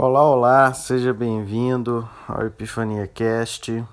Olá, 0.00 0.22
olá, 0.22 0.72
seja 0.72 1.12
bem-vindo 1.12 2.08
ao 2.28 2.46
Epifania 2.46 3.04
Cast. 3.08 3.84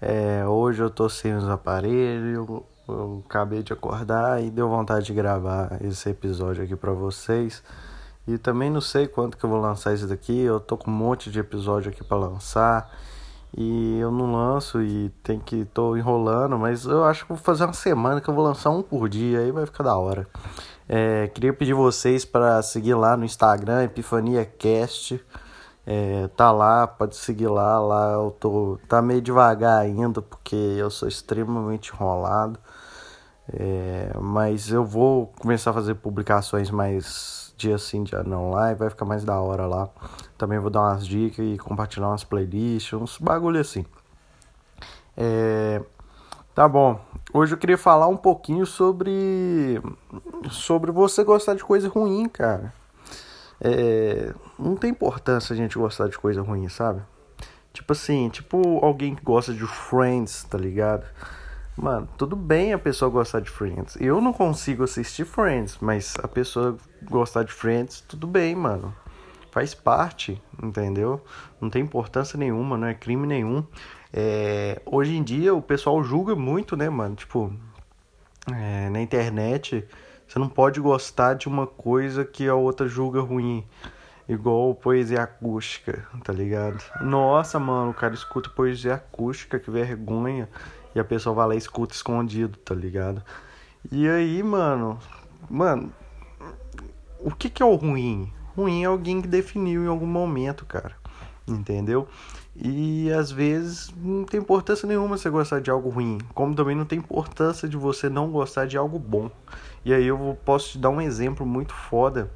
É, 0.00 0.46
hoje 0.46 0.82
eu 0.82 0.88
tô 0.88 1.06
sem 1.06 1.34
os 1.34 1.46
aparelhos, 1.46 2.34
eu, 2.34 2.66
eu 2.88 3.22
acabei 3.28 3.62
de 3.62 3.70
acordar 3.70 4.42
e 4.42 4.48
deu 4.48 4.70
vontade 4.70 5.04
de 5.04 5.12
gravar 5.12 5.76
esse 5.82 6.08
episódio 6.08 6.64
aqui 6.64 6.74
para 6.74 6.92
vocês. 6.92 7.62
E 8.26 8.38
também 8.38 8.70
não 8.70 8.80
sei 8.80 9.06
quanto 9.06 9.36
que 9.36 9.44
eu 9.44 9.50
vou 9.50 9.60
lançar 9.60 9.92
isso 9.92 10.06
daqui, 10.06 10.34
eu 10.40 10.58
tô 10.58 10.78
com 10.78 10.90
um 10.90 10.94
monte 10.94 11.30
de 11.30 11.38
episódio 11.38 11.90
aqui 11.90 12.02
para 12.02 12.16
lançar 12.16 12.90
e 13.54 13.98
eu 13.98 14.10
não 14.10 14.32
lanço 14.32 14.80
e 14.80 15.10
tem 15.22 15.38
que 15.38 15.66
tô 15.66 15.94
enrolando, 15.94 16.58
mas 16.58 16.86
eu 16.86 17.04
acho 17.04 17.24
que 17.24 17.28
vou 17.28 17.38
fazer 17.38 17.64
uma 17.64 17.74
semana 17.74 18.18
que 18.22 18.30
eu 18.30 18.34
vou 18.34 18.44
lançar 18.44 18.70
um 18.70 18.80
por 18.80 19.10
dia, 19.10 19.40
aí 19.40 19.52
vai 19.52 19.66
ficar 19.66 19.84
da 19.84 19.94
hora. 19.94 20.26
É, 20.88 21.28
queria 21.28 21.52
pedir 21.52 21.74
vocês 21.74 22.24
para 22.24 22.62
seguir 22.62 22.94
lá 22.94 23.16
no 23.16 23.24
Instagram, 23.24 23.84
Epifania 23.84 24.44
Cast. 24.46 25.22
É, 25.86 26.28
tá 26.28 26.50
lá, 26.50 26.86
pode 26.86 27.16
seguir 27.16 27.48
lá, 27.48 27.80
lá 27.80 28.12
eu 28.12 28.30
tô 28.38 28.78
tá 28.88 29.00
meio 29.00 29.22
devagar 29.22 29.80
ainda 29.80 30.20
porque 30.20 30.54
eu 30.56 30.90
sou 30.90 31.08
extremamente 31.08 31.92
enrolado. 31.92 32.58
É, 33.52 34.10
mas 34.20 34.70
eu 34.70 34.84
vou 34.84 35.28
começar 35.38 35.70
a 35.70 35.74
fazer 35.74 35.94
publicações 35.96 36.70
mais 36.70 37.54
dia 37.56 37.78
sim, 37.78 38.04
dia 38.04 38.22
não 38.22 38.50
lá 38.50 38.70
e 38.72 38.74
vai 38.74 38.90
ficar 38.90 39.04
mais 39.04 39.24
da 39.24 39.38
hora 39.40 39.66
lá. 39.66 39.88
Também 40.38 40.58
vou 40.58 40.70
dar 40.70 40.82
umas 40.82 41.06
dicas 41.06 41.44
e 41.44 41.58
compartilhar 41.58 42.08
umas 42.08 42.24
playlists, 42.24 42.92
uns 42.92 43.18
bagulho 43.18 43.60
assim. 43.60 43.84
É, 45.16 45.82
Tá 46.58 46.66
bom. 46.66 47.00
Hoje 47.32 47.54
eu 47.54 47.56
queria 47.56 47.78
falar 47.78 48.08
um 48.08 48.16
pouquinho 48.16 48.66
sobre 48.66 49.80
sobre 50.50 50.90
você 50.90 51.22
gostar 51.22 51.54
de 51.54 51.62
coisa 51.62 51.88
ruim, 51.88 52.28
cara. 52.28 52.74
É, 53.60 54.34
não 54.58 54.74
tem 54.74 54.90
importância 54.90 55.52
a 55.52 55.56
gente 55.56 55.78
gostar 55.78 56.08
de 56.08 56.18
coisa 56.18 56.42
ruim, 56.42 56.68
sabe? 56.68 57.00
Tipo 57.72 57.92
assim, 57.92 58.28
tipo 58.28 58.84
alguém 58.84 59.14
que 59.14 59.22
gosta 59.22 59.54
de 59.54 59.64
Friends, 59.68 60.42
tá 60.50 60.58
ligado? 60.58 61.06
Mano, 61.76 62.08
tudo 62.18 62.34
bem 62.34 62.72
a 62.72 62.78
pessoa 62.78 63.08
gostar 63.08 63.38
de 63.38 63.50
Friends. 63.50 63.96
Eu 64.00 64.20
não 64.20 64.32
consigo 64.32 64.82
assistir 64.82 65.24
Friends, 65.24 65.78
mas 65.80 66.16
a 66.20 66.26
pessoa 66.26 66.76
gostar 67.08 67.44
de 67.44 67.52
Friends, 67.52 68.00
tudo 68.00 68.26
bem, 68.26 68.56
mano. 68.56 68.92
Faz 69.52 69.74
parte, 69.74 70.42
entendeu? 70.60 71.24
Não 71.60 71.70
tem 71.70 71.82
importância 71.82 72.36
nenhuma, 72.36 72.76
não 72.76 72.88
é 72.88 72.94
crime 72.94 73.28
nenhum. 73.28 73.64
É, 74.12 74.80
hoje 74.86 75.16
em 75.16 75.22
dia 75.22 75.54
o 75.54 75.62
pessoal 75.62 76.02
julga 76.02 76.34
muito, 76.34 76.76
né, 76.76 76.88
mano? 76.88 77.14
Tipo, 77.14 77.52
é, 78.52 78.88
na 78.88 79.00
internet 79.00 79.86
você 80.26 80.38
não 80.38 80.48
pode 80.48 80.78
gostar 80.80 81.34
de 81.34 81.48
uma 81.48 81.66
coisa 81.66 82.24
que 82.24 82.46
a 82.46 82.54
outra 82.54 82.86
julga 82.86 83.20
ruim. 83.20 83.66
Igual 84.28 84.74
poesia 84.74 85.22
acústica, 85.22 86.06
tá 86.22 86.34
ligado? 86.34 86.84
Nossa, 87.00 87.58
mano, 87.58 87.92
o 87.92 87.94
cara 87.94 88.12
escuta 88.12 88.50
poesia 88.50 88.94
acústica, 88.94 89.58
que 89.58 89.70
vergonha. 89.70 90.46
E 90.94 91.00
a 91.00 91.04
pessoa 91.04 91.34
vai 91.34 91.48
lá 91.48 91.54
e 91.54 91.58
escuta 91.58 91.94
escondido, 91.94 92.58
tá 92.58 92.74
ligado? 92.74 93.22
E 93.90 94.06
aí, 94.06 94.42
mano, 94.42 94.98
mano, 95.48 95.90
o 97.20 97.30
que 97.30 97.48
que 97.48 97.62
é 97.62 97.66
o 97.66 97.74
ruim? 97.74 98.30
Ruim 98.54 98.82
é 98.82 98.86
alguém 98.86 99.22
que 99.22 99.28
definiu 99.28 99.84
em 99.84 99.88
algum 99.88 100.06
momento, 100.06 100.66
cara. 100.66 100.94
Entendeu? 101.48 102.06
E 102.54 103.10
às 103.12 103.30
vezes 103.30 103.94
não 103.96 104.24
tem 104.24 104.40
importância 104.40 104.86
nenhuma 104.86 105.16
você 105.16 105.30
gostar 105.30 105.60
de 105.60 105.70
algo 105.70 105.88
ruim, 105.88 106.18
como 106.34 106.54
também 106.54 106.74
não 106.74 106.84
tem 106.84 106.98
importância 106.98 107.68
de 107.68 107.76
você 107.76 108.08
não 108.08 108.30
gostar 108.30 108.66
de 108.66 108.76
algo 108.76 108.98
bom. 108.98 109.30
E 109.84 109.94
aí 109.94 110.06
eu 110.06 110.36
posso 110.44 110.72
te 110.72 110.78
dar 110.78 110.90
um 110.90 111.00
exemplo 111.00 111.46
muito 111.46 111.72
foda, 111.72 112.30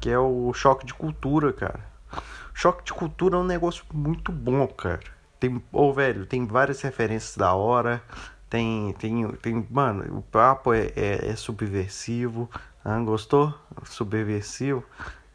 que 0.00 0.08
é 0.08 0.18
o 0.18 0.52
choque 0.52 0.86
de 0.86 0.94
cultura, 0.94 1.52
cara. 1.52 1.84
Choque 2.54 2.84
de 2.84 2.92
cultura 2.92 3.36
é 3.36 3.40
um 3.40 3.44
negócio 3.44 3.84
muito 3.92 4.32
bom, 4.32 4.66
cara. 4.68 5.00
Tem, 5.38 5.56
ô 5.56 5.62
oh, 5.72 5.92
velho, 5.92 6.24
tem 6.24 6.46
várias 6.46 6.80
referências 6.80 7.36
da 7.36 7.52
hora. 7.52 8.02
Tem, 8.48 8.94
tem, 8.98 9.28
tem, 9.42 9.66
mano, 9.68 10.18
o 10.18 10.22
papo 10.22 10.72
é, 10.72 10.92
é, 10.96 11.28
é 11.28 11.36
subversivo. 11.36 12.48
Gostou? 13.04 13.52
Subversivo. 13.84 14.84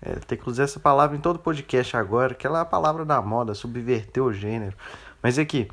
É, 0.02 0.16
tem 0.16 0.38
que 0.38 0.50
usar 0.50 0.64
essa 0.64 0.80
palavra 0.80 1.16
em 1.16 1.20
todo 1.20 1.38
podcast 1.38 1.96
agora, 1.96 2.34
que 2.34 2.48
ela 2.48 2.60
é 2.60 2.62
a 2.64 2.66
palavra 2.66 3.06
da 3.06 3.22
moda, 3.22 3.54
subverter 3.54 4.24
o 4.24 4.34
gênero. 4.34 4.76
Mas 5.22 5.38
é 5.38 5.46
que, 5.46 5.70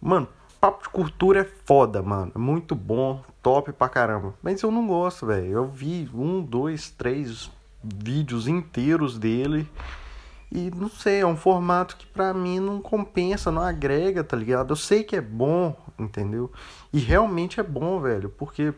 mano, 0.00 0.28
papo 0.60 0.84
de 0.84 0.88
cultura 0.88 1.40
é 1.40 1.48
foda, 1.64 2.00
mano. 2.00 2.30
Muito 2.36 2.76
bom, 2.76 3.20
top 3.42 3.72
pra 3.72 3.88
caramba. 3.88 4.34
Mas 4.40 4.62
eu 4.62 4.70
não 4.70 4.86
gosto, 4.86 5.26
velho. 5.26 5.46
Eu 5.46 5.66
vi 5.66 6.08
um, 6.14 6.40
dois, 6.40 6.90
três 6.90 7.50
vídeos 7.82 8.46
inteiros 8.46 9.18
dele. 9.18 9.68
E 10.52 10.70
não 10.70 10.88
sei, 10.88 11.20
é 11.20 11.26
um 11.26 11.36
formato 11.36 11.96
que 11.96 12.06
pra 12.06 12.32
mim 12.32 12.60
não 12.60 12.80
compensa, 12.80 13.50
não 13.50 13.62
agrega, 13.62 14.22
tá 14.22 14.36
ligado? 14.36 14.70
Eu 14.70 14.76
sei 14.76 15.02
que 15.02 15.16
é 15.16 15.20
bom, 15.20 15.74
entendeu? 15.98 16.52
E 16.92 17.00
realmente 17.00 17.58
é 17.58 17.62
bom, 17.62 17.98
velho. 18.00 18.28
Porque. 18.28 18.72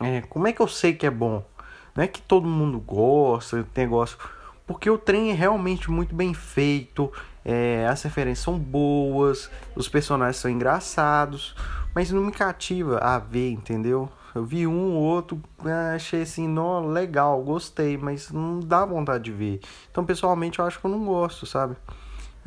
É, 0.00 0.20
como 0.22 0.46
é 0.46 0.52
que 0.52 0.60
eu 0.60 0.68
sei 0.68 0.94
que 0.94 1.06
é 1.06 1.10
bom? 1.10 1.44
Não 1.94 2.04
é 2.04 2.06
que 2.06 2.20
todo 2.22 2.46
mundo 2.48 2.78
gosta, 2.78 3.66
tem 3.74 3.84
negócio. 3.84 4.16
Porque 4.66 4.88
o 4.88 4.96
trem 4.96 5.30
é 5.30 5.34
realmente 5.34 5.90
muito 5.90 6.14
bem 6.14 6.32
feito, 6.32 7.12
é, 7.44 7.86
as 7.88 8.02
referências 8.02 8.44
são 8.44 8.58
boas, 8.58 9.50
os 9.74 9.88
personagens 9.88 10.36
são 10.36 10.50
engraçados, 10.50 11.54
mas 11.94 12.10
não 12.10 12.22
me 12.22 12.32
cativa 12.32 12.98
a 12.98 13.18
ver, 13.18 13.50
entendeu? 13.50 14.08
Eu 14.34 14.44
vi 14.44 14.66
um 14.66 14.94
ou 14.94 15.02
outro, 15.02 15.42
ah, 15.64 15.94
achei 15.94 16.22
assim, 16.22 16.48
não, 16.48 16.86
legal, 16.86 17.42
gostei, 17.42 17.98
mas 17.98 18.30
não 18.30 18.60
dá 18.60 18.84
vontade 18.86 19.24
de 19.24 19.32
ver. 19.32 19.60
Então, 19.90 20.04
pessoalmente, 20.04 20.58
eu 20.58 20.64
acho 20.64 20.80
que 20.80 20.86
eu 20.86 20.90
não 20.90 21.04
gosto, 21.04 21.44
sabe? 21.44 21.76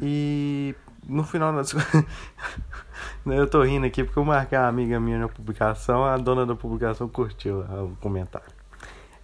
E 0.01 0.73
no 1.07 1.23
final 1.23 1.53
das 1.53 1.75
eu 3.25 3.47
tô 3.47 3.61
rindo 3.61 3.85
aqui 3.85 4.03
porque 4.03 4.17
eu 4.17 4.25
marquei 4.25 4.57
uma 4.57 4.67
amiga 4.67 4.99
minha 4.99 5.19
na 5.19 5.27
publicação, 5.27 6.03
a 6.03 6.17
dona 6.17 6.45
da 6.45 6.55
publicação 6.55 7.07
curtiu 7.07 7.59
o 7.59 7.95
comentário. 8.01 8.64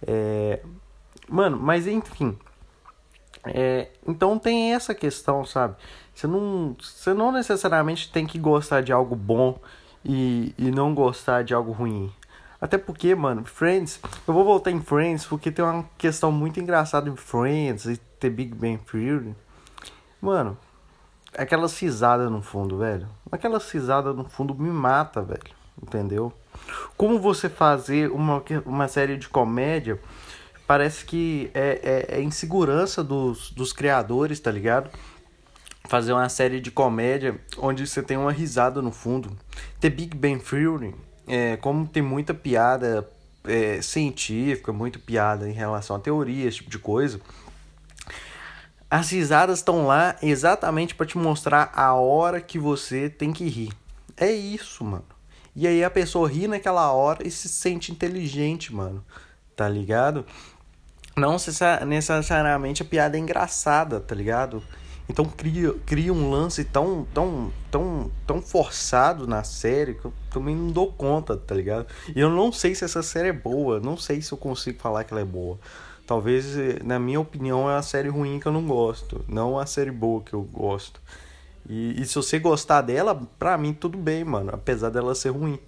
É, 0.06 0.60
mano, 1.28 1.58
mas 1.58 1.86
enfim. 1.86 2.36
É, 3.44 3.88
então 4.06 4.38
tem 4.38 4.74
essa 4.74 4.94
questão, 4.94 5.44
sabe? 5.44 5.76
Você 6.14 6.26
não, 6.26 6.76
você 6.80 7.12
não 7.12 7.32
necessariamente 7.32 8.10
tem 8.10 8.26
que 8.26 8.38
gostar 8.38 8.82
de 8.82 8.92
algo 8.92 9.16
bom 9.16 9.58
e, 10.04 10.54
e 10.56 10.70
não 10.70 10.94
gostar 10.94 11.42
de 11.42 11.54
algo 11.54 11.72
ruim. 11.72 12.12
Até 12.60 12.78
porque, 12.78 13.12
mano, 13.14 13.44
Friends, 13.44 14.00
eu 14.26 14.32
vou 14.32 14.44
voltar 14.44 14.70
em 14.70 14.80
Friends 14.80 15.24
porque 15.26 15.50
tem 15.50 15.64
uma 15.64 15.84
questão 15.98 16.30
muito 16.30 16.60
engraçada 16.60 17.10
em 17.10 17.16
Friends 17.16 17.86
e 17.86 17.96
ter 17.96 18.30
Big 18.30 18.54
Bang 18.54 18.78
Theory. 18.84 19.34
Mano, 20.20 20.56
aquela 21.36 21.68
cisada 21.68 22.30
no 22.30 22.40
fundo, 22.40 22.78
velho. 22.78 23.08
Aquela 23.32 23.58
cisada 23.58 24.12
no 24.12 24.24
fundo 24.24 24.54
me 24.54 24.70
mata, 24.70 25.20
velho. 25.22 25.42
Entendeu? 25.82 26.32
Como 26.96 27.18
você 27.18 27.48
fazer 27.48 28.10
uma, 28.10 28.42
uma 28.64 28.88
série 28.88 29.16
de 29.16 29.28
comédia 29.28 29.98
parece 30.66 31.04
que 31.04 31.50
é, 31.52 32.06
é, 32.10 32.16
é 32.18 32.22
insegurança 32.22 33.02
dos, 33.02 33.50
dos 33.50 33.72
criadores, 33.72 34.40
tá 34.40 34.50
ligado? 34.50 34.90
Fazer 35.88 36.12
uma 36.12 36.28
série 36.28 36.60
de 36.60 36.70
comédia 36.70 37.38
onde 37.58 37.86
você 37.86 38.02
tem 38.02 38.16
uma 38.16 38.32
risada 38.32 38.80
no 38.80 38.92
fundo. 38.92 39.36
Ter 39.80 39.90
Big 39.90 40.16
Bang 40.16 40.42
Theory, 40.42 40.94
é, 41.26 41.56
como 41.56 41.86
tem 41.86 42.02
muita 42.02 42.32
piada 42.32 43.08
é, 43.44 43.82
científica, 43.82 44.72
muita 44.72 44.98
piada 44.98 45.48
em 45.48 45.52
relação 45.52 45.96
a 45.96 45.98
teoria, 45.98 46.48
esse 46.48 46.58
tipo 46.58 46.70
de 46.70 46.78
coisa. 46.78 47.20
As 48.90 49.10
risadas 49.10 49.58
estão 49.58 49.86
lá 49.86 50.16
exatamente 50.22 50.94
para 50.94 51.06
te 51.06 51.16
mostrar 51.16 51.72
a 51.74 51.94
hora 51.94 52.40
que 52.40 52.58
você 52.58 53.08
tem 53.08 53.32
que 53.32 53.48
rir. 53.48 53.72
É 54.16 54.30
isso, 54.30 54.84
mano. 54.84 55.04
E 55.54 55.66
aí 55.66 55.84
a 55.84 55.90
pessoa 55.90 56.28
ri 56.28 56.48
naquela 56.48 56.90
hora 56.92 57.26
e 57.26 57.30
se 57.30 57.48
sente 57.48 57.92
inteligente, 57.92 58.74
mano. 58.74 59.04
Tá 59.54 59.68
ligado? 59.68 60.24
Não 61.16 61.36
necessariamente 61.86 62.82
a 62.82 62.86
piada 62.86 63.16
é 63.16 63.20
engraçada, 63.20 64.00
tá 64.00 64.14
ligado? 64.14 64.62
Então 65.08 65.26
cria, 65.26 65.74
cria 65.84 66.12
um 66.12 66.30
lance 66.30 66.64
tão, 66.64 67.06
tão, 67.12 67.52
tão, 67.70 68.10
tão 68.26 68.40
forçado 68.40 69.26
na 69.26 69.44
série 69.44 69.94
que 69.94 70.06
eu 70.06 70.12
também 70.30 70.56
não 70.56 70.70
dou 70.70 70.90
conta, 70.90 71.36
tá 71.36 71.54
ligado? 71.54 71.86
E 72.14 72.20
eu 72.20 72.30
não 72.30 72.50
sei 72.50 72.74
se 72.74 72.84
essa 72.84 73.02
série 73.02 73.28
é 73.28 73.32
boa, 73.32 73.78
não 73.78 73.96
sei 73.96 74.22
se 74.22 74.32
eu 74.32 74.38
consigo 74.38 74.78
falar 74.80 75.04
que 75.04 75.12
ela 75.12 75.20
é 75.20 75.24
boa. 75.24 75.58
Talvez, 76.06 76.56
na 76.82 76.98
minha 76.98 77.20
opinião, 77.20 77.68
é 77.68 77.74
uma 77.74 77.82
série 77.82 78.08
ruim 78.08 78.40
que 78.40 78.46
eu 78.46 78.52
não 78.52 78.66
gosto, 78.66 79.24
não 79.28 79.58
a 79.58 79.66
série 79.66 79.90
boa 79.90 80.22
que 80.22 80.32
eu 80.32 80.42
gosto. 80.42 81.00
E, 81.68 82.00
e, 82.00 82.04
se 82.04 82.14
você 82.14 82.38
gostar 82.38 82.82
dela, 82.82 83.14
pra 83.38 83.56
mim 83.56 83.72
tudo 83.72 83.96
bem, 83.96 84.24
mano. 84.24 84.50
Apesar 84.52 84.90
dela 84.90 85.14
ser 85.14 85.30
ruim. 85.30 85.58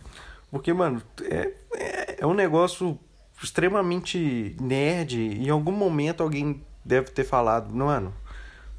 Porque, 0.50 0.72
mano, 0.72 1.02
é, 1.22 1.52
é, 1.74 2.16
é 2.20 2.26
um 2.26 2.34
negócio 2.34 2.98
extremamente 3.42 4.56
nerd. 4.60 5.18
Em 5.18 5.50
algum 5.50 5.72
momento 5.72 6.22
alguém 6.22 6.62
deve 6.84 7.10
ter 7.10 7.24
falado, 7.24 7.74
mano, 7.74 8.12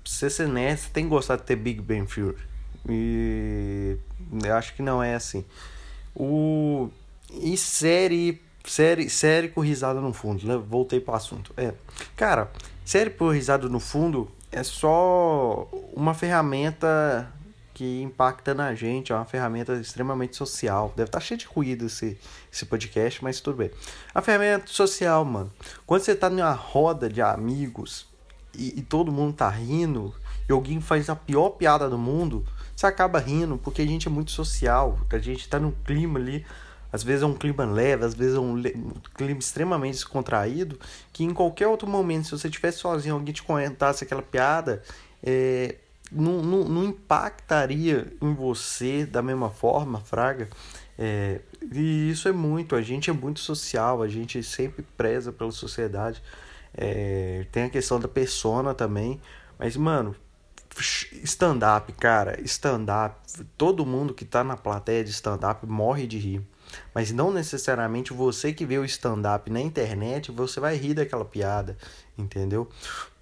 pra 0.03 0.11
você 0.11 0.29
ser 0.29 0.47
nerd, 0.47 0.79
você 0.79 0.89
tem 0.89 1.03
que 1.05 1.09
gostar 1.09 1.37
de 1.37 1.43
ter 1.43 1.55
Big 1.55 1.81
Bang 1.81 2.05
Theory. 2.05 2.37
E 2.87 3.97
eu 4.43 4.53
acho 4.55 4.75
que 4.75 4.81
não 4.81 5.01
é 5.01 5.15
assim. 5.15 5.43
O. 6.15 6.89
E 7.31 7.57
série. 7.57 8.41
Série, 8.63 9.09
série 9.11 9.49
com 9.49 9.61
risada 9.61 10.01
no 10.01 10.11
fundo, 10.11 10.47
né? 10.47 10.57
Voltei 10.57 10.99
pro 10.99 11.13
assunto. 11.13 11.53
É. 11.55 11.71
Cara, 12.15 12.51
série 12.83 13.11
por 13.11 13.31
risada 13.31 13.69
no 13.69 13.79
fundo 13.79 14.31
é 14.55 14.63
só 14.63 15.67
uma 15.93 16.13
ferramenta 16.13 17.29
que 17.73 18.01
impacta 18.01 18.53
na 18.53 18.73
gente, 18.73 19.11
é 19.11 19.15
uma 19.15 19.25
ferramenta 19.25 19.73
extremamente 19.73 20.37
social. 20.37 20.93
Deve 20.95 21.09
estar 21.09 21.19
tá 21.19 21.25
cheio 21.25 21.37
de 21.37 21.45
ruído 21.45 21.87
esse, 21.87 22.17
esse 22.51 22.65
podcast, 22.65 23.21
mas 23.21 23.41
tudo 23.41 23.57
bem. 23.57 23.71
A 24.13 24.21
ferramenta 24.21 24.67
social, 24.67 25.25
mano. 25.25 25.51
Quando 25.85 26.03
você 26.03 26.15
tá 26.15 26.29
numa 26.29 26.53
roda 26.53 27.09
de 27.09 27.21
amigos 27.21 28.07
e, 28.57 28.79
e 28.79 28.81
todo 28.81 29.11
mundo 29.11 29.33
tá 29.33 29.49
rindo, 29.49 30.15
e 30.47 30.53
alguém 30.53 30.79
faz 30.79 31.09
a 31.09 31.17
pior 31.17 31.49
piada 31.49 31.89
do 31.89 31.97
mundo, 31.97 32.45
você 32.73 32.87
acaba 32.87 33.19
rindo, 33.19 33.57
porque 33.57 33.81
a 33.81 33.85
gente 33.85 34.07
é 34.07 34.11
muito 34.11 34.31
social, 34.31 34.97
a 35.11 35.17
gente 35.17 35.49
tá 35.49 35.59
num 35.59 35.73
clima 35.83 36.17
ali. 36.17 36.45
Às 36.95 37.03
vezes 37.03 37.23
é 37.23 37.25
um 37.25 37.33
clima 37.33 37.65
leve, 37.65 38.05
às 38.05 38.13
vezes 38.13 38.35
é 38.35 38.39
um, 38.39 38.55
um 38.55 38.93
clima 39.15 39.39
extremamente 39.39 39.95
descontraído, 39.95 40.79
que 41.11 41.25
em 41.25 41.33
qualquer 41.33 41.67
outro 41.67 41.87
momento, 41.87 42.25
se 42.25 42.31
você 42.31 42.47
estivesse 42.47 42.77
sozinho, 42.79 43.15
alguém 43.15 43.33
te 43.33 43.43
comentasse 43.43 44.05
aquela 44.05 44.21
piada, 44.21 44.81
é, 45.21 45.75
não, 46.09 46.41
não, 46.41 46.63
não 46.63 46.83
impactaria 46.85 48.07
em 48.21 48.33
você 48.33 49.05
da 49.05 49.21
mesma 49.21 49.49
forma, 49.49 49.99
Fraga. 49.99 50.49
É, 50.97 51.41
e 51.69 52.09
isso 52.09 52.29
é 52.29 52.31
muito, 52.31 52.75
a 52.77 52.81
gente 52.81 53.09
é 53.09 53.13
muito 53.13 53.41
social, 53.41 54.01
a 54.01 54.07
gente 54.07 54.41
sempre 54.41 54.85
preza 54.95 55.33
pela 55.33 55.51
sociedade. 55.51 56.23
É, 56.73 57.45
tem 57.51 57.63
a 57.63 57.69
questão 57.69 57.99
da 57.99 58.07
persona 58.07 58.73
também. 58.73 59.19
Mas, 59.59 59.75
mano, 59.75 60.15
stand-up, 61.23 61.91
cara, 61.93 62.39
stand-up, 62.41 63.15
todo 63.57 63.85
mundo 63.85 64.13
que 64.13 64.25
tá 64.25 64.43
na 64.43 64.55
plateia 64.55 65.03
de 65.03 65.11
stand-up 65.11 65.65
morre 65.65 66.07
de 66.07 66.17
rir. 66.17 66.41
Mas 66.93 67.11
não 67.11 67.31
necessariamente 67.31 68.13
você 68.13 68.53
que 68.53 68.65
vê 68.65 68.77
o 68.77 68.85
stand-up 68.85 69.49
na 69.49 69.61
internet, 69.61 70.31
você 70.31 70.59
vai 70.59 70.75
rir 70.75 70.93
daquela 70.93 71.25
piada, 71.25 71.77
entendeu? 72.17 72.69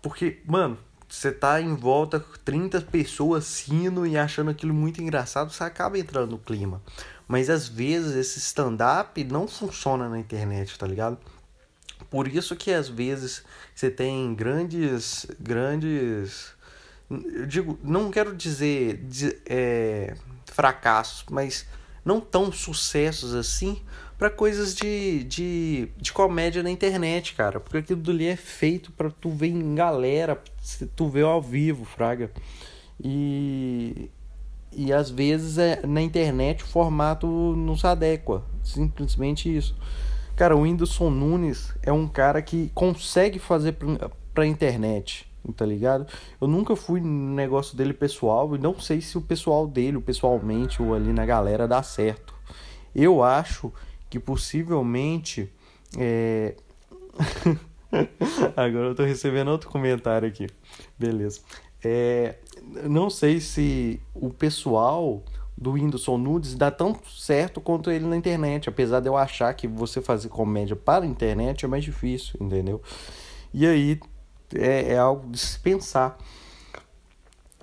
Porque, 0.01 0.41
mano, 0.45 0.77
você 1.07 1.31
tá 1.31 1.61
em 1.61 1.75
volta 1.75 2.19
30 2.43 2.81
pessoas 2.81 3.67
rindo 3.67 4.05
e 4.05 4.17
achando 4.17 4.49
aquilo 4.49 4.73
muito 4.73 5.01
engraçado, 5.01 5.51
você 5.51 5.63
acaba 5.63 5.97
entrando 5.97 6.31
no 6.31 6.39
clima. 6.39 6.81
Mas 7.27 7.49
às 7.49 7.67
vezes 7.67 8.15
esse 8.15 8.39
stand-up 8.39 9.23
não 9.23 9.47
funciona 9.47 10.09
na 10.09 10.19
internet, 10.19 10.77
tá 10.77 10.87
ligado? 10.87 11.17
Por 12.09 12.27
isso 12.27 12.55
que 12.55 12.71
às 12.71 12.89
vezes 12.89 13.43
você 13.73 13.89
tem 13.89 14.33
grandes, 14.35 15.25
grandes, 15.39 16.53
eu 17.09 17.45
digo, 17.45 17.79
não 17.83 18.11
quero 18.11 18.35
dizer 18.35 19.03
é, 19.45 20.15
fracassos, 20.47 21.25
mas 21.29 21.65
não 22.03 22.19
tão 22.19 22.51
sucessos 22.51 23.33
assim 23.33 23.81
para 24.17 24.29
coisas 24.29 24.73
de, 24.73 25.23
de, 25.23 25.89
de 25.97 26.13
comédia 26.13 26.63
na 26.63 26.69
internet, 26.69 27.33
cara. 27.33 27.59
Porque 27.59 27.77
aquilo 27.77 28.01
ali 28.09 28.27
é 28.27 28.35
feito 28.35 28.91
para 28.91 29.09
tu 29.09 29.29
ver 29.29 29.47
em 29.47 29.75
galera, 29.75 30.41
tu 30.95 31.09
ver 31.09 31.25
ao 31.25 31.41
vivo, 31.41 31.83
fraga. 31.83 32.31
E, 33.03 34.09
e 34.71 34.93
às 34.93 35.09
vezes 35.09 35.57
é, 35.57 35.85
na 35.85 36.01
internet 36.01 36.63
o 36.63 36.67
formato 36.67 37.27
não 37.27 37.75
se 37.75 37.85
adequa. 37.85 38.43
Simplesmente 38.63 39.53
isso. 39.53 39.75
Cara, 40.35 40.55
o 40.55 40.61
Whindersson 40.61 41.09
Nunes 41.09 41.73
é 41.81 41.91
um 41.91 42.07
cara 42.07 42.41
que 42.41 42.71
consegue 42.73 43.39
fazer 43.39 43.73
pra, 43.73 44.09
pra 44.33 44.47
internet, 44.47 45.29
tá 45.51 45.65
ligado? 45.65 46.07
Eu 46.39 46.47
nunca 46.47 46.75
fui 46.75 47.01
no 47.01 47.33
negócio 47.33 47.75
dele 47.75 47.93
pessoal 47.93 48.55
e 48.55 48.59
não 48.59 48.79
sei 48.79 49.01
se 49.01 49.17
o 49.17 49.21
pessoal 49.21 49.67
dele, 49.67 49.99
pessoalmente 49.99 50.81
ou 50.81 50.93
ali 50.93 51.11
na 51.11 51.25
galera 51.25 51.67
dá 51.67 51.83
certo. 51.83 52.33
Eu 52.95 53.23
acho 53.23 53.71
que 54.09 54.19
possivelmente. 54.19 55.51
É... 55.97 56.55
Agora 58.55 58.87
eu 58.87 58.95
tô 58.95 59.03
recebendo 59.03 59.49
outro 59.49 59.69
comentário 59.69 60.27
aqui. 60.27 60.47
Beleza. 60.97 61.41
É... 61.83 62.35
Não 62.89 63.09
sei 63.09 63.39
se 63.39 63.99
o 64.13 64.29
pessoal 64.29 65.23
do 65.57 65.71
Whindersson 65.71 66.17
Nudes 66.17 66.55
dá 66.55 66.71
tão 66.71 66.97
certo 67.07 67.61
quanto 67.61 67.91
ele 67.91 68.05
na 68.05 68.15
internet. 68.15 68.69
Apesar 68.69 68.99
de 68.99 69.07
eu 69.07 69.17
achar 69.17 69.53
que 69.53 69.67
você 69.67 70.01
fazer 70.01 70.29
comédia 70.29 70.75
para 70.75 71.03
a 71.03 71.07
internet 71.07 71.65
é 71.65 71.67
mais 71.67 71.83
difícil, 71.83 72.37
entendeu? 72.39 72.81
E 73.53 73.65
aí 73.65 73.99
é, 74.55 74.93
é 74.93 74.97
algo 74.97 75.29
de 75.29 75.37
se 75.37 75.59
pensar. 75.59 76.17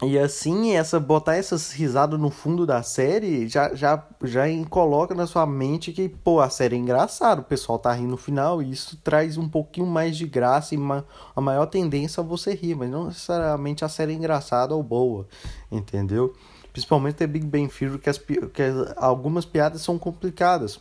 E 0.02 0.18
assim, 0.18 0.72
essa 0.72 0.98
botar 0.98 1.36
essas 1.36 1.72
risadas 1.72 2.18
no 2.18 2.30
fundo 2.30 2.64
da 2.64 2.82
série 2.82 3.46
já, 3.46 3.74
já, 3.74 4.02
já 4.24 4.44
coloca 4.70 5.14
na 5.14 5.26
sua 5.26 5.44
mente 5.44 5.92
que, 5.92 6.08
pô, 6.08 6.40
a 6.40 6.48
série 6.48 6.74
é 6.74 6.78
engraçada, 6.78 7.42
o 7.42 7.44
pessoal 7.44 7.78
tá 7.78 7.92
rindo 7.92 8.12
no 8.12 8.16
final, 8.16 8.62
e 8.62 8.70
isso 8.70 8.96
traz 9.04 9.36
um 9.36 9.46
pouquinho 9.46 9.86
mais 9.86 10.16
de 10.16 10.26
graça 10.26 10.74
e 10.74 10.78
uma, 10.78 11.04
a 11.36 11.40
maior 11.40 11.66
tendência 11.66 12.22
a 12.22 12.24
você 12.24 12.54
rir, 12.54 12.74
mas 12.74 12.88
não 12.88 13.08
necessariamente 13.08 13.84
a 13.84 13.90
série 13.90 14.12
é 14.12 14.16
engraçada 14.16 14.74
ou 14.74 14.82
boa, 14.82 15.28
entendeu? 15.70 16.34
Principalmente 16.72 17.16
The 17.16 17.26
Big 17.26 17.44
Bang 17.44 17.68
Theory, 17.68 17.98
que, 17.98 18.08
as, 18.08 18.16
que 18.16 18.62
algumas 18.96 19.44
piadas 19.44 19.82
são 19.82 19.98
complicadas. 19.98 20.80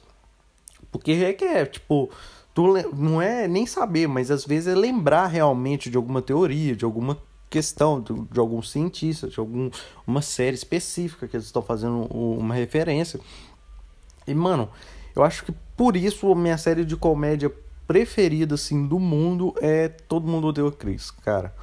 Porque 0.91 1.11
é 1.11 1.33
que 1.33 1.44
é, 1.44 1.65
tipo, 1.65 2.09
não 2.95 3.21
é 3.21 3.47
nem 3.47 3.65
saber, 3.65 4.07
mas 4.07 4.31
às 4.31 4.45
vezes 4.45 4.67
é 4.67 4.75
lembrar 4.75 5.27
realmente 5.27 5.89
de 5.89 5.97
alguma 5.97 6.21
teoria, 6.21 6.75
de 6.75 6.85
alguma 6.85 7.17
questão 7.50 8.00
de, 8.00 8.13
de 8.13 8.39
algum 8.39 8.61
cientista, 8.61 9.27
de 9.27 9.39
alguma 9.39 9.71
uma 10.06 10.21
série 10.21 10.56
específica 10.56 11.27
que 11.27 11.35
eles 11.35 11.47
estão 11.47 11.61
fazendo 11.61 12.03
uma 12.11 12.53
referência. 12.53 13.19
E, 14.27 14.33
mano, 14.33 14.69
eu 15.15 15.23
acho 15.23 15.44
que 15.44 15.51
por 15.75 15.95
isso 15.95 16.31
a 16.31 16.35
minha 16.35 16.57
série 16.57 16.85
de 16.85 16.95
comédia 16.95 17.51
preferida, 17.88 18.56
assim, 18.56 18.85
do 18.85 19.00
mundo 19.00 19.56
é 19.61 19.88
Todo 19.88 20.27
Mundo 20.27 20.47
Odeia 20.47 20.67
o 20.67 20.71
Chris, 20.71 21.09
cara. 21.09 21.53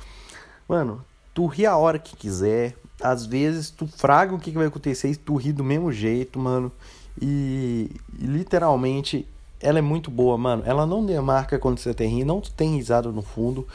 Mano, 0.69 1.04
tu 1.32 1.46
ri 1.46 1.64
a 1.64 1.76
hora 1.76 1.98
que 1.98 2.16
quiser, 2.16 2.76
às 3.00 3.25
vezes 3.25 3.70
tu 3.70 3.87
fraga 3.87 4.34
o 4.34 4.38
que, 4.38 4.50
que 4.50 4.58
vai 4.58 4.66
acontecer 4.66 5.08
e 5.08 5.16
tu 5.16 5.37
ri 5.37 5.52
do 5.52 5.62
mesmo 5.62 5.93
jeito, 5.93 6.38
mano. 6.38 6.72
E, 7.20 7.90
e, 8.19 8.26
literalmente 8.26 9.26
ela 9.61 9.79
é 9.79 9.82
muito 9.82 10.11
boa, 10.11 10.37
mano. 10.37 10.62
Ela 10.67 10.87
não 10.87 11.05
demarca 11.05 11.58
quando 11.58 11.79
você 11.79 11.94
tem 11.94 12.25
não 12.25 12.41
tem 12.41 12.76
risada 12.76 13.11
no 13.11 13.23
fundo. 13.23 13.67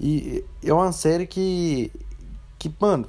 E 0.00 0.44
é 0.62 0.72
uma 0.72 0.92
série 0.92 1.26
que. 1.26 1.92
Que, 2.58 2.72
mano, 2.80 3.06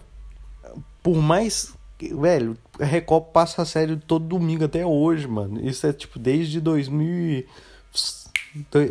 por 1.01 1.15
mais. 1.18 1.74
Velho, 2.00 2.57
a 2.80 2.86
Record 2.86 3.25
passa 3.31 3.62
a 3.62 3.65
série 3.65 3.95
todo 3.95 4.25
domingo 4.25 4.65
até 4.65 4.86
hoje, 4.86 5.27
mano. 5.27 5.65
Isso 5.65 5.88
é 5.88 5.94
tipo 5.94 6.19
desde 6.19 6.60
2000. 6.62 7.45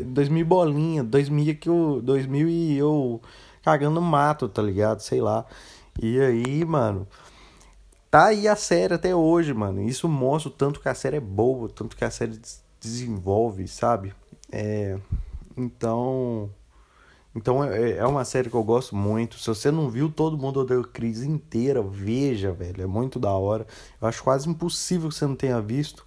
2000 0.06 0.46
bolinha, 0.46 1.04
2000 1.04 1.56
que 1.56 1.68
eu. 1.68 2.00
2000 2.02 2.48
e 2.48 2.76
eu 2.76 3.20
cagando 3.62 4.00
mato, 4.00 4.48
tá 4.48 4.62
ligado? 4.62 5.00
Sei 5.00 5.20
lá. 5.20 5.46
E 6.00 6.20
aí, 6.20 6.64
mano. 6.64 7.06
Tá 8.10 8.26
aí 8.26 8.46
a 8.48 8.56
série 8.56 8.94
até 8.94 9.14
hoje, 9.14 9.54
mano. 9.54 9.80
Isso 9.82 10.08
mostra 10.08 10.50
o 10.50 10.52
tanto 10.52 10.80
que 10.80 10.88
a 10.88 10.94
série 10.94 11.16
é 11.16 11.20
boa, 11.20 11.68
tanto 11.68 11.96
que 11.96 12.04
a 12.04 12.10
série 12.10 12.38
desenvolve, 12.82 13.66
sabe? 13.68 14.12
É. 14.50 14.98
Então. 15.56 16.50
Então 17.34 17.64
é, 17.64 17.92
é 17.92 18.06
uma 18.06 18.24
série 18.24 18.50
que 18.50 18.56
eu 18.56 18.64
gosto 18.64 18.94
muito. 18.94 19.38
Se 19.38 19.46
você 19.46 19.70
não 19.70 19.88
viu 19.88 20.10
Todo 20.10 20.36
Mundo 20.36 20.60
Odeia 20.60 20.80
o 20.80 20.86
Chris 20.86 21.22
inteira, 21.22 21.82
veja, 21.82 22.52
velho. 22.52 22.82
É 22.82 22.86
muito 22.86 23.18
da 23.18 23.30
hora. 23.30 23.66
Eu 24.00 24.08
acho 24.08 24.22
quase 24.22 24.48
impossível 24.48 25.08
que 25.08 25.14
você 25.14 25.26
não 25.26 25.36
tenha 25.36 25.60
visto. 25.60 26.04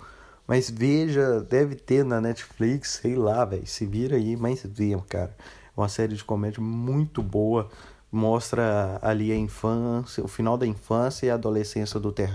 Mas 0.48 0.70
veja, 0.70 1.42
deve 1.42 1.74
ter 1.74 2.06
na 2.06 2.22
Netflix, 2.22 3.00
sei 3.02 3.16
lá, 3.16 3.44
velho. 3.44 3.66
Se 3.66 3.86
vira 3.86 4.18
aí, 4.18 4.36
mas 4.36 4.64
veja, 4.64 5.04
cara. 5.10 5.36
É 5.76 5.80
uma 5.80 5.90
série 5.90 6.16
de 6.16 6.24
comédia 6.24 6.62
muito 6.62 7.24
boa. 7.24 7.70
Mostra 8.12 9.00
ali 9.02 9.32
a 9.32 9.36
infância, 9.36 10.24
o 10.24 10.28
final 10.28 10.58
da 10.58 10.68
infância 10.68 11.26
e 11.26 11.30
a 11.32 11.34
adolescência 11.34 12.00
do 12.00 12.12
Ter, 12.12 12.32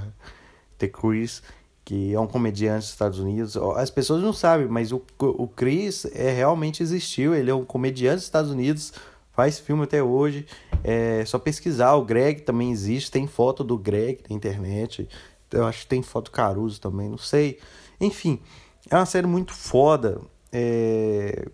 Ter 0.77 0.89
Chris 0.89 1.43
que 1.91 2.15
é 2.15 2.21
um 2.21 2.27
comediante 2.29 2.85
dos 2.85 2.91
Estados 2.91 3.19
Unidos. 3.19 3.57
As 3.75 3.91
pessoas 3.91 4.23
não 4.23 4.33
sabem, 4.33 4.69
mas 4.69 4.93
o, 4.93 5.03
o 5.19 5.49
Chris 5.49 6.05
é, 6.15 6.31
realmente 6.31 6.85
existiu. 6.85 7.35
Ele 7.35 7.51
é 7.51 7.55
um 7.55 7.65
comediante 7.65 8.15
dos 8.19 8.25
Estados 8.27 8.49
Unidos, 8.49 8.93
faz 9.33 9.59
filme 9.59 9.83
até 9.83 10.01
hoje. 10.01 10.47
É 10.85 11.25
só 11.25 11.37
pesquisar. 11.37 11.95
O 11.97 12.05
Greg 12.05 12.43
também 12.43 12.71
existe, 12.71 13.11
tem 13.11 13.27
foto 13.27 13.65
do 13.65 13.77
Greg 13.77 14.23
na 14.31 14.37
internet. 14.37 15.09
Eu 15.51 15.67
acho 15.67 15.81
que 15.81 15.89
tem 15.89 16.01
foto 16.01 16.31
Caruso 16.31 16.81
também, 16.81 17.09
não 17.09 17.19
sei. 17.19 17.59
Enfim, 18.01 18.41
é 18.89 18.95
uma 18.95 19.05
série 19.05 19.27
muito 19.27 19.53
foda. 19.53 20.21
É... 20.53 21.45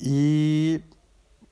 E 0.00 0.80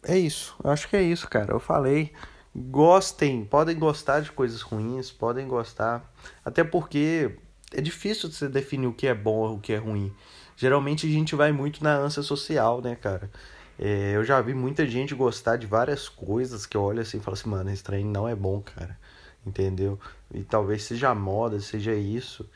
é 0.03 0.19
isso. 0.19 0.57
Eu 0.65 0.71
acho 0.71 0.89
que 0.89 0.97
é 0.97 1.03
isso, 1.03 1.29
cara. 1.29 1.53
Eu 1.53 1.61
falei. 1.61 2.13
Gostem, 2.53 3.45
podem 3.45 3.79
gostar 3.79 4.23
de 4.23 4.33
coisas 4.33 4.61
ruins, 4.61 5.13
podem 5.13 5.47
gostar. 5.47 6.13
Até 6.45 6.65
porque 6.65 7.37
é 7.77 7.81
difícil 7.83 8.33
você 8.33 8.49
definir 8.49 8.87
o 8.87 8.93
que 8.93 9.07
é 9.07 9.15
bom 9.15 9.37
ou 9.37 9.57
o 9.57 9.61
que 9.61 9.73
é 9.73 9.77
ruim. 9.77 10.11
Geralmente 10.57 11.07
a 11.07 11.11
gente 11.11 11.35
vai 11.35 11.53
muito 11.53 11.85
na 11.85 11.95
ânsia 11.95 12.23
social, 12.23 12.81
né, 12.81 12.97
cara? 12.97 13.31
É, 13.79 14.13
eu 14.17 14.25
já 14.25 14.41
vi 14.41 14.55
muita 14.55 14.87
gente 14.87 15.15
gostar 15.15 15.57
de 15.57 15.67
várias 15.67 16.09
coisas 16.09 16.65
que 16.65 16.79
olha 16.79 17.03
assim 17.03 17.19
e 17.19 17.21
fala 17.21 17.37
assim, 17.37 17.51
mano, 17.51 17.71
esse 17.71 17.85
trem 17.85 18.05
não 18.05 18.27
é 18.27 18.35
bom, 18.35 18.63
cara. 18.63 18.99
Entendeu? 19.47 20.01
E 20.33 20.43
talvez 20.43 20.85
seja 20.85 21.15
moda, 21.15 21.61
seja 21.61 21.95
isso. 21.95 22.49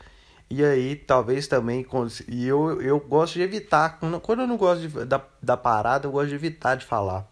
E 0.49 0.65
aí, 0.65 0.95
talvez 0.95 1.47
também. 1.47 1.85
E 2.27 2.47
eu, 2.47 2.81
eu 2.81 2.99
gosto 2.99 3.35
de 3.35 3.41
evitar. 3.41 3.99
Quando 4.21 4.41
eu 4.41 4.47
não 4.47 4.57
gosto 4.57 4.81
de, 4.87 5.05
da, 5.05 5.23
da 5.41 5.55
parada, 5.55 6.07
eu 6.07 6.11
gosto 6.11 6.29
de 6.29 6.35
evitar 6.35 6.75
de 6.75 6.85
falar. 6.85 7.29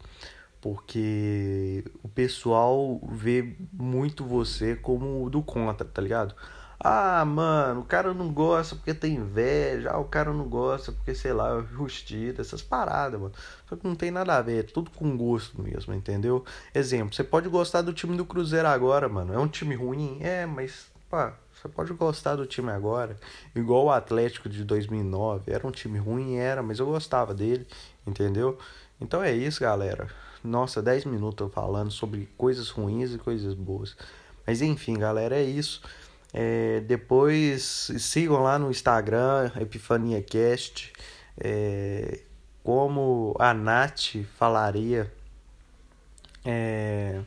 Porque 0.61 1.83
o 2.03 2.07
pessoal 2.07 3.01
vê 3.11 3.55
muito 3.73 4.23
você 4.23 4.75
como 4.75 5.29
do 5.29 5.41
contra, 5.41 5.85
tá 5.85 6.01
ligado? 6.01 6.35
Ah, 6.81 7.25
mano, 7.25 7.81
o 7.81 7.83
cara 7.83 8.13
não 8.13 8.31
gosta 8.31 8.73
porque 8.75 8.93
tem 8.93 9.15
inveja. 9.15 9.91
Ah, 9.91 9.99
o 9.99 10.05
cara 10.05 10.31
não 10.31 10.47
gosta 10.47 10.93
porque, 10.93 11.13
sei 11.13 11.33
lá, 11.33 11.61
justiça, 11.61 12.41
essas 12.41 12.61
paradas, 12.61 13.19
mano. 13.19 13.33
Só 13.67 13.75
que 13.75 13.85
não 13.85 13.95
tem 13.95 14.09
nada 14.11 14.37
a 14.37 14.41
ver, 14.41 14.59
é 14.61 14.63
tudo 14.63 14.89
com 14.91 15.17
gosto 15.17 15.61
mesmo, 15.61 15.93
entendeu? 15.93 16.45
Exemplo, 16.73 17.13
você 17.13 17.23
pode 17.23 17.49
gostar 17.49 17.81
do 17.81 17.91
time 17.91 18.15
do 18.15 18.25
Cruzeiro 18.25 18.67
agora, 18.67 19.09
mano. 19.09 19.33
É 19.33 19.37
um 19.37 19.47
time 19.47 19.75
ruim? 19.75 20.19
É, 20.21 20.45
mas, 20.45 20.89
pá, 21.09 21.33
você 21.53 21.67
pode 21.67 21.91
gostar 21.93 22.37
do 22.37 22.45
time 22.45 22.71
agora. 22.71 23.17
Igual 23.53 23.85
o 23.85 23.91
Atlético 23.91 24.47
de 24.47 24.63
2009. 24.63 25.51
Era 25.51 25.67
um 25.67 25.71
time 25.71 25.99
ruim, 25.99 26.35
era, 26.37 26.63
mas 26.63 26.79
eu 26.79 26.85
gostava 26.85 27.33
dele, 27.33 27.67
entendeu? 28.07 28.57
Então 29.01 29.21
é 29.21 29.33
isso, 29.33 29.59
galera. 29.59 30.07
Nossa, 30.41 30.81
10 30.81 31.03
minutos 31.03 31.51
falando 31.53 31.91
sobre 31.91 32.29
coisas 32.37 32.69
ruins 32.69 33.13
e 33.13 33.17
coisas 33.17 33.53
boas. 33.53 33.97
Mas 34.47 34.61
enfim, 34.61 34.97
galera, 34.97 35.35
é 35.35 35.43
isso. 35.43 35.81
É, 36.33 36.81
depois 36.81 37.91
sigam 37.99 38.41
lá 38.41 38.59
no 38.59 38.69
Instagram, 38.69 39.51
EpifaniaCast, 39.59 40.93
é, 41.39 42.19
como 42.63 43.35
a 43.39 43.53
Nath 43.53 44.17
falaria. 44.37 45.11
É, 46.45 47.19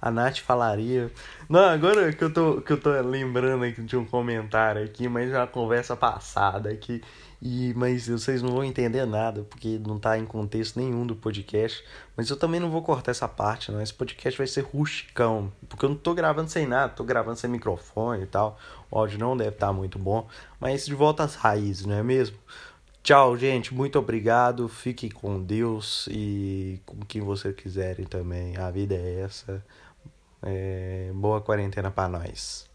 a 0.00 0.10
Nath 0.10 0.38
falaria. 0.38 1.10
Não, 1.48 1.60
agora 1.60 2.12
que 2.12 2.24
eu 2.24 2.32
tô, 2.32 2.60
que 2.60 2.72
eu 2.72 2.80
tô 2.80 2.90
lembrando 3.00 3.64
aqui 3.64 3.82
de 3.82 3.96
um 3.96 4.04
comentário 4.04 4.84
aqui, 4.84 5.08
mas 5.08 5.30
é 5.30 5.38
uma 5.38 5.46
conversa 5.46 5.96
passada 5.96 6.70
aqui. 6.70 7.00
E, 7.44 7.74
mas 7.74 8.06
vocês 8.06 8.40
não 8.40 8.52
vão 8.52 8.62
entender 8.62 9.04
nada, 9.04 9.42
porque 9.42 9.76
não 9.84 9.98
tá 9.98 10.16
em 10.16 10.24
contexto 10.24 10.78
nenhum 10.78 11.04
do 11.04 11.16
podcast. 11.16 11.84
Mas 12.16 12.30
eu 12.30 12.36
também 12.36 12.60
não 12.60 12.70
vou 12.70 12.82
cortar 12.82 13.10
essa 13.10 13.26
parte, 13.26 13.72
não. 13.72 13.82
Esse 13.82 13.92
podcast 13.92 14.38
vai 14.38 14.46
ser 14.46 14.60
rusticão. 14.60 15.52
Porque 15.68 15.84
eu 15.84 15.88
não 15.88 15.96
tô 15.96 16.14
gravando 16.14 16.48
sem 16.48 16.68
nada, 16.68 16.92
tô 16.92 17.02
gravando 17.02 17.36
sem 17.36 17.50
microfone 17.50 18.22
e 18.22 18.26
tal. 18.26 18.56
O 18.88 18.96
áudio 18.96 19.18
não 19.18 19.36
deve 19.36 19.50
estar 19.50 19.66
tá 19.66 19.72
muito 19.72 19.98
bom. 19.98 20.28
Mas 20.60 20.86
de 20.86 20.94
volta 20.94 21.24
às 21.24 21.34
raízes, 21.34 21.84
não 21.84 21.96
é 21.96 22.02
mesmo? 22.04 22.38
Tchau, 23.02 23.36
gente. 23.36 23.74
Muito 23.74 23.98
obrigado. 23.98 24.68
Fiquem 24.68 25.10
com 25.10 25.42
Deus 25.42 26.08
e 26.12 26.80
com 26.86 27.00
quem 27.00 27.22
vocês 27.22 27.56
quiserem 27.56 28.06
também. 28.06 28.56
A 28.56 28.70
vida 28.70 28.94
é 28.94 29.20
essa. 29.22 29.64
É... 30.42 31.10
Boa 31.12 31.40
quarentena 31.40 31.90
para 31.90 32.08
nós. 32.08 32.71